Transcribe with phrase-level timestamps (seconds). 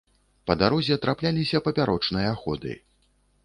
[0.47, 2.71] Па дарозе трапляліся папярочныя ходы.